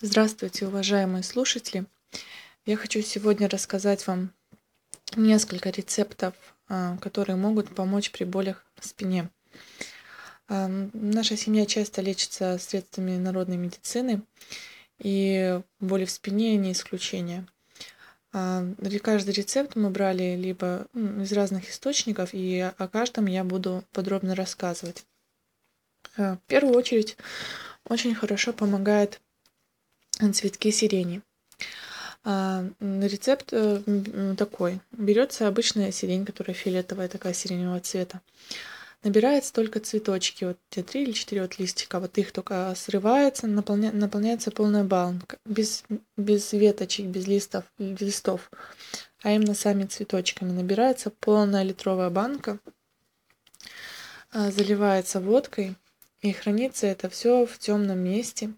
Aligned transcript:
Здравствуйте, 0.00 0.68
уважаемые 0.68 1.24
слушатели! 1.24 1.84
Я 2.64 2.76
хочу 2.76 3.02
сегодня 3.02 3.48
рассказать 3.48 4.06
вам 4.06 4.32
несколько 5.16 5.70
рецептов, 5.70 6.34
а, 6.68 6.96
которые 6.98 7.34
могут 7.34 7.74
помочь 7.74 8.12
при 8.12 8.22
болях 8.22 8.64
в 8.78 8.86
спине. 8.86 9.28
А, 10.46 10.68
наша 10.92 11.36
семья 11.36 11.66
часто 11.66 12.00
лечится 12.00 12.58
средствами 12.58 13.16
народной 13.16 13.56
медицины, 13.56 14.22
и 15.00 15.60
боли 15.80 16.04
в 16.04 16.12
спине 16.12 16.56
не 16.58 16.70
исключение. 16.70 17.44
А, 18.32 18.64
каждый 19.02 19.34
рецепт 19.34 19.74
мы 19.74 19.90
брали 19.90 20.36
либо 20.36 20.86
из 20.94 21.32
разных 21.32 21.68
источников, 21.70 22.34
и 22.34 22.60
о 22.60 22.86
каждом 22.86 23.26
я 23.26 23.42
буду 23.42 23.82
подробно 23.90 24.36
рассказывать. 24.36 25.04
В 26.16 26.38
первую 26.46 26.76
очередь 26.76 27.16
очень 27.84 28.14
хорошо 28.14 28.52
помогает 28.52 29.20
цветки 30.32 30.70
сирени. 30.70 31.22
А, 32.24 32.64
рецепт 32.80 33.48
э, 33.52 33.80
такой. 34.36 34.80
Берется 34.92 35.48
обычная 35.48 35.92
сирень, 35.92 36.26
которая 36.26 36.54
фиолетовая, 36.54 37.08
такая 37.08 37.32
сиреневого 37.32 37.80
цвета. 37.80 38.20
Набирается 39.04 39.52
только 39.52 39.78
цветочки, 39.78 40.44
вот 40.44 40.58
те 40.70 40.82
три 40.82 41.04
или 41.04 41.12
четыре 41.12 41.42
вот 41.42 41.58
листика, 41.60 42.00
вот 42.00 42.18
их 42.18 42.32
только 42.32 42.74
срывается, 42.76 43.46
наполня, 43.46 43.92
наполняется 43.92 44.50
полная 44.50 44.82
банка, 44.82 45.38
без, 45.44 45.84
без 46.16 46.52
веточек, 46.52 47.06
без 47.06 47.28
листов, 47.28 47.64
листов, 47.78 48.50
а 49.22 49.30
именно 49.30 49.54
сами 49.54 49.84
цветочками. 49.84 50.50
Набирается 50.50 51.10
полная 51.10 51.62
литровая 51.62 52.10
банка, 52.10 52.58
а, 54.32 54.50
заливается 54.50 55.20
водкой, 55.20 55.76
и 56.20 56.32
хранится 56.32 56.88
это 56.88 57.08
все 57.08 57.46
в 57.46 57.56
темном 57.58 58.00
месте 58.00 58.52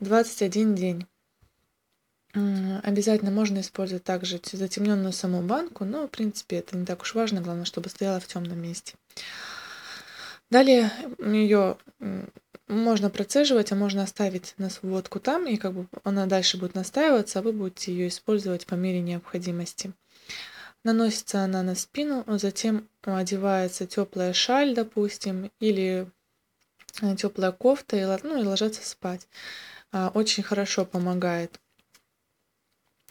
21 0.00 0.74
день. 0.74 1.06
Обязательно 2.34 3.30
можно 3.30 3.60
использовать 3.60 4.04
также 4.04 4.40
затемненную 4.52 5.12
саму 5.12 5.40
банку, 5.40 5.86
но 5.86 6.06
в 6.06 6.10
принципе 6.10 6.56
это 6.56 6.76
не 6.76 6.84
так 6.84 7.00
уж 7.00 7.14
важно, 7.14 7.40
главное, 7.40 7.64
чтобы 7.64 7.88
стояла 7.88 8.20
в 8.20 8.26
темном 8.26 8.60
месте. 8.60 8.94
Далее 10.50 10.92
ее 11.18 11.78
можно 12.68 13.08
процеживать, 13.08 13.72
а 13.72 13.76
можно 13.76 14.02
оставить 14.02 14.54
на 14.58 14.68
водку 14.82 15.18
там, 15.18 15.46
и 15.46 15.56
как 15.56 15.72
бы 15.72 15.86
она 16.04 16.26
дальше 16.26 16.58
будет 16.58 16.74
настаиваться, 16.74 17.38
а 17.38 17.42
вы 17.42 17.52
будете 17.52 17.92
ее 17.92 18.08
использовать 18.08 18.66
по 18.66 18.74
мере 18.74 19.00
необходимости. 19.00 19.92
Наносится 20.84 21.40
она 21.40 21.62
на 21.62 21.74
спину, 21.74 22.22
затем 22.26 22.86
одевается 23.02 23.86
теплая 23.86 24.34
шаль, 24.34 24.74
допустим, 24.74 25.50
или 25.58 26.08
э, 27.00 27.16
теплая 27.16 27.52
кофта, 27.52 27.96
и, 27.96 28.04
ну, 28.22 28.40
и 28.40 28.44
ложатся 28.44 28.86
спать. 28.86 29.26
А, 29.92 30.10
очень 30.14 30.42
хорошо 30.42 30.84
помогает. 30.84 31.60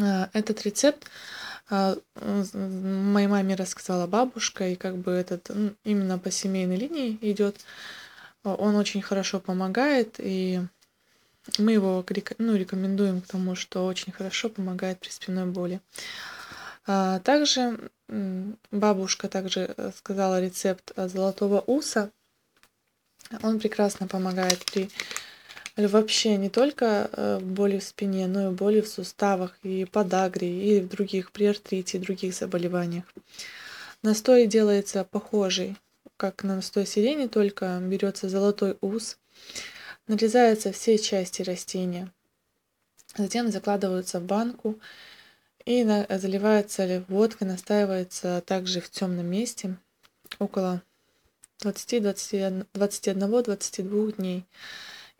А, 0.00 0.30
этот 0.32 0.62
рецепт 0.62 1.08
а, 1.68 1.96
моей 2.14 3.28
маме 3.28 3.54
рассказала 3.54 4.06
бабушка, 4.06 4.68
и 4.68 4.76
как 4.76 4.96
бы 4.96 5.12
этот 5.12 5.50
именно 5.84 6.18
по 6.18 6.30
семейной 6.30 6.76
линии 6.76 7.18
идет. 7.20 7.60
Он 8.42 8.76
очень 8.76 9.02
хорошо 9.02 9.38
помогает, 9.38 10.14
и 10.18 10.62
мы 11.58 11.72
его 11.72 12.04
ну, 12.38 12.56
рекомендуем 12.56 13.20
к 13.20 13.26
тому, 13.26 13.54
что 13.54 13.84
очень 13.84 14.12
хорошо 14.12 14.48
помогает 14.48 14.98
при 14.98 15.10
спинной 15.10 15.44
боли. 15.44 15.80
Также 16.86 17.90
бабушка 18.70 19.28
также 19.28 19.74
э, 19.76 19.92
сказала 19.94 20.40
рецепт 20.40 20.92
золотого 20.96 21.60
уса. 21.60 22.10
Он 23.42 23.60
прекрасно 23.60 24.08
помогает 24.08 24.64
при 24.64 24.90
вообще 25.86 26.36
не 26.36 26.48
только 26.48 27.10
э, 27.12 27.38
боли 27.40 27.78
в 27.78 27.84
спине, 27.84 28.26
но 28.26 28.50
и 28.50 28.54
боли 28.54 28.80
в 28.80 28.88
суставах, 28.88 29.58
и 29.62 29.84
подагре, 29.84 30.78
и 30.78 30.80
в 30.80 30.88
других, 30.88 31.32
при 31.32 31.46
артрите, 31.46 31.98
и 31.98 32.00
других 32.00 32.34
заболеваниях. 32.34 33.04
Настой 34.02 34.46
делается 34.46 35.04
похожий, 35.04 35.76
как 36.16 36.44
на 36.44 36.56
настой 36.56 36.86
сирени, 36.86 37.26
только 37.26 37.78
берется 37.82 38.28
золотой 38.28 38.76
ус, 38.80 39.18
нарезаются 40.06 40.72
все 40.72 40.98
части 40.98 41.42
растения, 41.42 42.12
затем 43.16 43.50
закладываются 43.50 44.20
в 44.20 44.24
банку 44.24 44.78
и 45.64 45.82
заливается 45.84 47.04
водкой, 47.08 47.48
настаивается 47.48 48.42
также 48.46 48.80
в 48.80 48.90
темном 48.90 49.26
месте 49.26 49.76
около 50.38 50.82
20-21-22 51.62 54.16
дней 54.16 54.46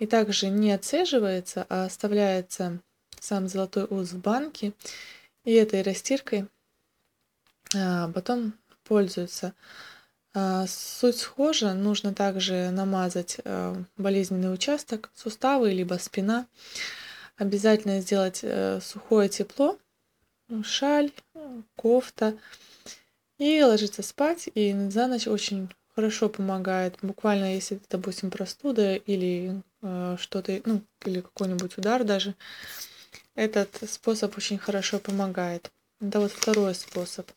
и 0.00 0.06
также 0.06 0.48
не 0.48 0.72
отцеживается, 0.72 1.66
а 1.68 1.84
оставляется 1.84 2.80
сам 3.20 3.46
золотой 3.46 3.86
уз 3.88 4.12
в 4.12 4.18
банке, 4.18 4.72
и 5.44 5.52
этой 5.52 5.82
растиркой 5.82 6.48
а, 7.76 8.08
потом 8.08 8.54
пользуются. 8.82 9.54
А, 10.32 10.66
суть 10.66 11.18
схожа, 11.18 11.74
нужно 11.74 12.14
также 12.14 12.70
намазать 12.70 13.36
а, 13.44 13.76
болезненный 13.96 14.52
участок, 14.52 15.10
суставы, 15.14 15.70
либо 15.70 15.94
спина. 15.94 16.46
Обязательно 17.36 18.00
сделать 18.00 18.40
а, 18.42 18.80
сухое 18.80 19.28
тепло, 19.28 19.78
шаль, 20.62 21.12
кофта, 21.76 22.36
и 23.38 23.62
ложиться 23.62 24.02
спать. 24.02 24.48
И 24.54 24.74
за 24.90 25.06
ночь 25.06 25.26
очень 25.26 25.68
хорошо 25.94 26.28
помогает. 26.28 26.98
Буквально, 27.02 27.54
если, 27.54 27.80
допустим, 27.90 28.30
простуда 28.30 28.94
или 28.94 29.62
что-то, 29.80 30.60
ну, 30.64 30.82
или 31.04 31.20
какой-нибудь 31.20 31.78
удар 31.78 32.04
даже, 32.04 32.34
этот 33.34 33.82
способ 33.88 34.36
очень 34.36 34.58
хорошо 34.58 34.98
помогает. 34.98 35.70
Это 36.00 36.20
вот 36.20 36.32
второй 36.32 36.74
способ. 36.74 37.30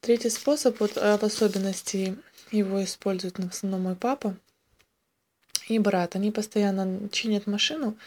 Третий 0.00 0.30
способ, 0.30 0.78
вот 0.80 0.96
э, 0.96 1.18
в 1.18 1.22
особенности 1.22 2.16
его 2.50 2.82
использует 2.84 3.38
в 3.38 3.48
основном 3.48 3.82
мой 3.82 3.96
папа 3.96 4.36
и 5.68 5.78
брат. 5.78 6.16
Они 6.16 6.30
постоянно 6.30 7.08
чинят 7.08 7.46
машину, 7.46 7.98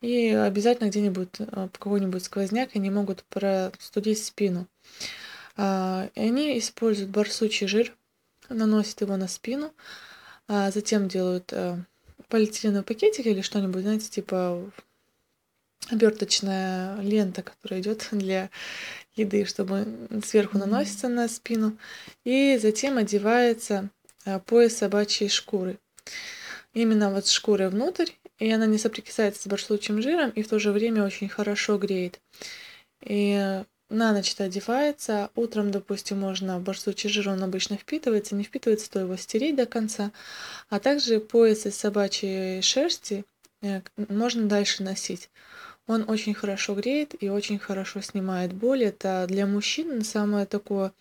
и 0.00 0.30
обязательно 0.30 0.88
где-нибудь 0.88 1.40
э, 1.40 1.68
какой-нибудь 1.72 2.24
сквозняк 2.24 2.70
они 2.74 2.90
могут 2.90 3.24
простудить 3.24 4.24
спину. 4.24 4.66
А, 5.56 6.08
они 6.14 6.58
используют 6.58 7.10
барсучий 7.10 7.66
жир, 7.66 7.96
наносят 8.48 9.00
его 9.00 9.16
на 9.16 9.28
спину, 9.28 9.72
а 10.46 10.70
затем 10.70 11.08
делают 11.08 11.52
э, 11.52 11.78
полиэтиленовый 12.28 12.84
пакетик 12.84 13.26
или 13.26 13.40
что-нибудь, 13.40 13.82
знаете, 13.82 14.08
типа 14.08 14.70
оберточная 15.90 17.00
лента, 17.00 17.42
которая 17.42 17.80
идет 17.80 18.08
для 18.12 18.50
еды, 19.14 19.44
чтобы 19.44 19.86
сверху 20.24 20.58
наносится 20.58 21.08
на 21.08 21.28
спину, 21.28 21.76
и 22.24 22.58
затем 22.60 22.98
одевается 22.98 23.90
э, 24.24 24.38
пояс 24.40 24.76
собачьей 24.76 25.28
шкуры. 25.28 25.78
Именно 26.74 27.10
вот 27.10 27.26
шкуры 27.26 27.68
внутрь, 27.68 28.10
и 28.38 28.50
она 28.50 28.66
не 28.66 28.78
соприкасается 28.78 29.42
с 29.42 29.46
барсучим 29.46 30.00
жиром, 30.00 30.30
и 30.30 30.42
в 30.42 30.48
то 30.48 30.58
же 30.58 30.70
время 30.70 31.04
очень 31.04 31.28
хорошо 31.28 31.78
греет. 31.78 32.20
И 33.02 33.64
на 33.88 34.12
ночь 34.12 34.32
это 34.34 34.44
одевается. 34.44 35.30
Утром, 35.34 35.70
допустим, 35.70 36.20
можно 36.20 36.58
барсучий 36.60 37.08
жир, 37.08 37.30
он 37.30 37.42
обычно 37.42 37.76
впитывается. 37.76 38.34
Не 38.34 38.44
впитывается, 38.44 38.90
то 38.90 39.00
его 39.00 39.16
стереть 39.16 39.56
до 39.56 39.66
конца. 39.66 40.12
А 40.68 40.78
также 40.78 41.20
пояс 41.20 41.66
из 41.66 41.76
собачьей 41.76 42.62
шерсти 42.62 43.24
э, 43.62 43.80
можно 43.96 44.46
дальше 44.46 44.82
носить. 44.82 45.30
Он 45.86 46.04
очень 46.06 46.34
хорошо 46.34 46.74
греет 46.74 47.14
и 47.18 47.30
очень 47.30 47.58
хорошо 47.58 48.02
снимает 48.02 48.52
боль. 48.52 48.84
Это 48.84 49.24
для 49.26 49.46
мужчин 49.46 50.04
самое 50.04 50.44
такое 50.44 50.92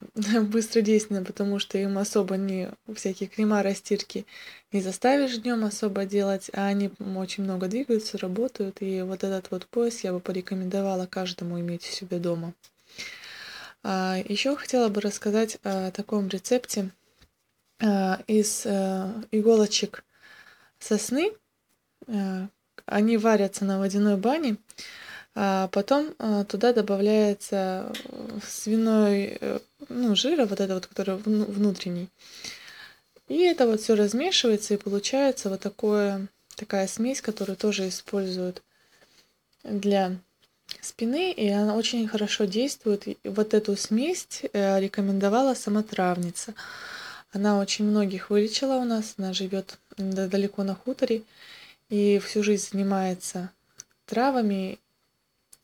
быстродейственно, 0.14 1.24
потому 1.24 1.58
что 1.58 1.78
им 1.78 1.98
особо 1.98 2.36
не 2.36 2.70
всякие 2.94 3.28
крема, 3.28 3.62
растирки 3.62 4.26
не 4.72 4.80
заставишь 4.80 5.38
днем 5.38 5.64
особо 5.64 6.04
делать, 6.04 6.50
а 6.52 6.66
они 6.66 6.90
очень 7.16 7.44
много 7.44 7.68
двигаются, 7.68 8.18
работают, 8.18 8.82
и 8.82 9.02
вот 9.02 9.24
этот 9.24 9.50
вот 9.50 9.66
пояс 9.66 10.00
я 10.04 10.12
бы 10.12 10.20
порекомендовала 10.20 11.06
каждому 11.06 11.58
иметь 11.60 11.88
у 11.88 11.92
себя 11.92 12.18
дома. 12.18 12.52
А, 13.82 14.18
Еще 14.28 14.54
хотела 14.56 14.88
бы 14.88 15.00
рассказать 15.00 15.58
о 15.62 15.90
таком 15.90 16.28
рецепте 16.28 16.90
а, 17.80 18.20
из 18.26 18.66
э, 18.66 19.22
иголочек 19.30 20.04
сосны. 20.78 21.32
Э, 22.06 22.48
они 22.86 23.16
варятся 23.16 23.64
на 23.64 23.78
водяной 23.78 24.16
бане, 24.16 24.56
а 25.38 25.68
потом 25.68 26.14
э, 26.18 26.46
туда 26.48 26.72
добавляется 26.72 27.92
свиной 28.42 29.38
ну, 29.90 30.16
жира, 30.16 30.46
вот 30.46 30.60
это 30.60 30.74
вот, 30.74 30.86
который 30.86 31.16
внутренний. 31.16 32.08
И 33.28 33.42
это 33.42 33.66
вот 33.66 33.82
все 33.82 33.94
размешивается, 33.96 34.72
и 34.72 34.78
получается 34.78 35.50
вот 35.50 35.60
такое, 35.60 36.28
такая 36.56 36.86
смесь, 36.86 37.20
которую 37.20 37.56
тоже 37.56 37.86
используют 37.88 38.62
для 39.62 40.16
спины, 40.80 41.32
и 41.32 41.50
она 41.50 41.74
очень 41.74 42.08
хорошо 42.08 42.46
действует. 42.46 43.06
И 43.06 43.18
вот 43.24 43.52
эту 43.52 43.76
смесь 43.76 44.40
э, 44.54 44.80
рекомендовала 44.80 45.52
сама 45.52 45.82
травница. 45.82 46.54
Она 47.30 47.60
очень 47.60 47.84
многих 47.84 48.30
вылечила 48.30 48.76
у 48.76 48.84
нас, 48.84 49.12
она 49.18 49.34
живет 49.34 49.78
далеко 49.98 50.64
на 50.64 50.74
хуторе. 50.74 51.24
и 51.90 52.18
всю 52.20 52.42
жизнь 52.42 52.70
занимается 52.72 53.50
травами. 54.06 54.78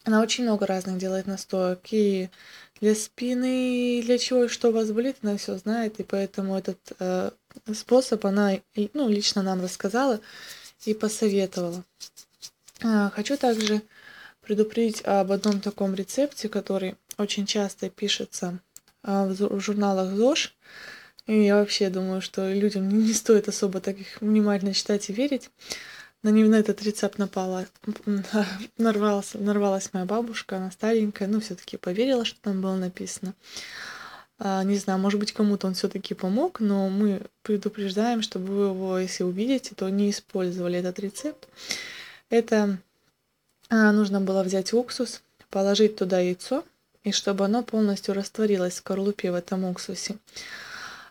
Она 0.04 0.20
очень 0.20 0.44
много 0.44 0.66
разных 0.66 0.98
делает 0.98 1.26
настоек. 1.26 1.80
И 1.90 2.28
для 2.80 2.94
спины, 2.94 3.98
и 3.98 4.02
для 4.02 4.18
чего 4.18 4.44
и 4.44 4.48
что 4.48 4.68
у 4.68 4.72
вас 4.72 4.90
болит, 4.90 5.16
она 5.22 5.36
все 5.36 5.56
знает. 5.56 6.00
И 6.00 6.02
поэтому 6.02 6.58
этот 6.58 6.78
э, 6.98 7.30
способ 7.72 8.26
она 8.26 8.58
ну, 8.94 9.08
лично 9.08 9.42
нам 9.42 9.62
рассказала 9.62 10.20
и 10.84 10.94
посоветовала. 10.94 11.84
А, 12.82 13.10
хочу 13.10 13.36
также 13.36 13.82
предупредить 14.40 15.02
об 15.04 15.30
одном 15.30 15.60
таком 15.60 15.94
рецепте, 15.94 16.48
который 16.48 16.96
очень 17.18 17.46
часто 17.46 17.88
пишется 17.88 18.58
а, 19.02 19.26
в 19.26 19.60
журналах 19.60 20.12
ЗОЖ. 20.14 20.54
И 21.26 21.44
я 21.44 21.56
вообще 21.56 21.88
думаю, 21.88 22.20
что 22.20 22.52
людям 22.52 22.88
не 23.06 23.12
стоит 23.12 23.48
особо 23.48 23.80
так 23.80 23.98
их 23.98 24.20
внимательно 24.20 24.74
читать 24.74 25.08
и 25.08 25.12
верить. 25.12 25.50
На 26.22 26.28
него 26.28 26.48
на 26.48 26.56
этот 26.56 26.82
рецепт 26.82 27.18
напала, 27.18 27.66
нарвалась, 28.78 29.34
нарвалась 29.34 29.90
моя 29.92 30.06
бабушка, 30.06 30.56
она 30.56 30.70
старенькая, 30.70 31.26
но 31.26 31.40
все-таки 31.40 31.76
поверила, 31.76 32.24
что 32.24 32.40
там 32.40 32.60
было 32.60 32.76
написано. 32.76 33.34
А, 34.38 34.62
не 34.64 34.76
знаю, 34.76 34.98
может 34.98 35.18
быть, 35.18 35.32
кому-то 35.32 35.66
он 35.66 35.74
все-таки 35.74 36.14
помог, 36.14 36.60
но 36.60 36.88
мы 36.88 37.22
предупреждаем, 37.42 38.22
чтобы 38.22 38.46
вы 38.46 38.64
его, 38.66 38.98
если 38.98 39.24
увидите, 39.24 39.74
то 39.74 39.88
не 39.88 40.10
использовали 40.10 40.78
этот 40.78 40.98
рецепт. 40.98 41.48
Это 42.30 42.78
а, 43.68 43.92
нужно 43.92 44.20
было 44.20 44.42
взять 44.42 44.72
уксус, 44.72 45.22
положить 45.50 45.96
туда 45.96 46.20
яйцо, 46.20 46.64
и 47.04 47.12
чтобы 47.12 47.44
оно 47.44 47.62
полностью 47.62 48.14
растворилось 48.14 48.74
в 48.74 48.76
скорлупе 48.76 49.32
в 49.32 49.34
этом 49.34 49.64
уксусе. 49.64 50.16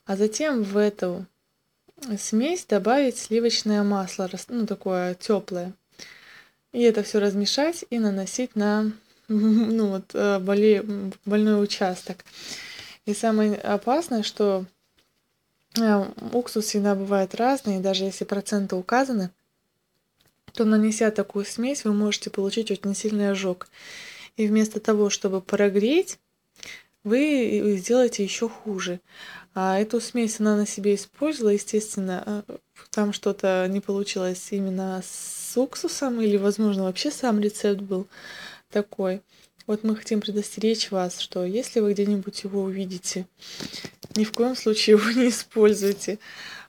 А 0.06 0.16
затем 0.16 0.64
в 0.64 0.78
эту 0.78 1.26
смесь 2.18 2.66
добавить 2.66 3.18
сливочное 3.18 3.84
масло, 3.84 4.30
ну 4.50 4.66
такое 4.66 5.16
теплое. 5.16 5.74
И 6.72 6.82
это 6.82 7.04
все 7.04 7.20
размешать 7.20 7.86
и 7.90 8.00
наносить 8.00 8.56
на 8.56 8.92
ну, 9.28 9.88
вот, 9.88 10.12
э, 10.14 10.40
боли, 10.40 10.84
больной 11.26 11.64
участок. 11.64 12.26
И 13.06 13.14
самое 13.14 13.56
опасное, 13.56 14.24
что 14.24 14.66
э, 15.80 16.06
уксус 16.34 16.66
всегда 16.66 16.96
бывает 16.96 17.36
разный, 17.36 17.80
даже 17.80 18.04
если 18.04 18.26
проценты 18.26 18.76
указаны, 18.76 19.32
то 20.54 20.66
нанеся 20.66 21.12
такую 21.12 21.46
смесь, 21.46 21.86
вы 21.86 21.94
можете 21.94 22.30
получить 22.30 22.72
очень 22.72 22.96
сильный 22.96 23.32
ожог. 23.32 23.70
И 24.38 24.48
вместо 24.48 24.80
того, 24.80 25.10
чтобы 25.10 25.42
прогреть, 25.42 26.20
вы 27.04 27.78
сделаете 27.78 28.24
еще 28.24 28.48
хуже. 28.50 29.00
А 29.54 29.80
эту 29.80 30.00
смесь 30.00 30.40
она 30.40 30.56
на 30.56 30.66
себе 30.66 30.96
использовала, 30.96 31.52
естественно, 31.52 32.24
а, 32.26 32.44
там 32.90 33.12
что-то 33.12 33.68
не 33.70 33.82
получилось 33.82 34.48
именно 34.52 35.02
с 35.04 35.58
уксусом, 35.58 36.22
или, 36.22 36.38
возможно, 36.38 36.84
вообще 36.84 37.12
сам 37.12 37.42
рецепт 37.42 37.82
был 37.82 38.08
такой. 38.70 39.22
Вот 39.68 39.84
мы 39.84 39.96
хотим 39.96 40.22
предостеречь 40.22 40.90
вас, 40.90 41.20
что 41.20 41.46
если 41.46 41.82
вы 41.82 41.94
где-нибудь 41.94 42.44
его 42.44 42.62
увидите, 42.64 43.28
ни 44.16 44.24
в 44.24 44.32
коем 44.32 44.56
случае 44.56 44.98
его 44.98 45.12
не 45.20 45.30
используйте, 45.30 46.20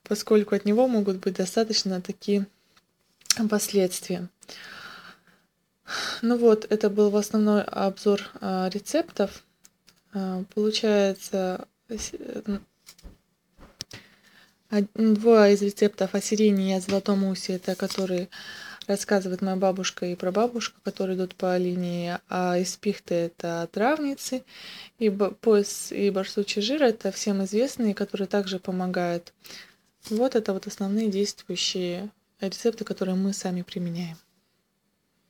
поскольку 0.03 0.55
от 0.55 0.65
него 0.65 0.89
могут 0.89 1.19
быть 1.19 1.35
достаточно 1.35 2.01
такие 2.01 2.47
последствия. 3.49 4.29
Ну 6.21 6.37
вот, 6.37 6.67
это 6.71 6.91
был 6.91 7.11
в 7.11 7.17
основной 7.17 7.63
обзор 7.63 8.23
а, 8.41 8.69
рецептов. 8.73 9.45
А, 10.13 10.45
получается, 10.55 11.67
Двое 14.95 15.53
из 15.53 15.61
рецептов 15.61 16.15
о 16.15 16.23
сирене 16.23 16.71
и 16.71 16.77
о 16.77 16.81
золотом 16.81 17.25
усе, 17.25 17.57
это 17.57 17.75
которые 17.75 18.31
рассказывает 18.87 19.43
моя 19.43 19.57
бабушка 19.57 20.07
и 20.07 20.15
прабабушка, 20.15 20.81
которые 20.83 21.19
идут 21.19 21.35
по 21.35 21.59
линии, 21.59 22.19
а 22.31 22.57
из 22.57 22.75
пихты 22.79 23.15
это 23.15 23.69
травницы, 23.71 24.45
и 24.99 25.11
пояс 25.11 25.93
и 25.93 26.09
барсучий 26.09 26.63
жир 26.63 26.83
это 26.83 27.13
всем 27.13 27.45
известные, 27.45 27.93
которые 27.93 28.27
также 28.27 28.59
помогают. 28.59 29.35
Вот 30.09 30.35
это 30.37 30.55
вот 30.55 30.67
основные 30.67 31.11
действующие 31.11 32.09
рецепты, 32.41 32.85
которые 32.85 33.15
мы 33.15 33.35
сами 33.35 33.61
применяем. 33.61 34.17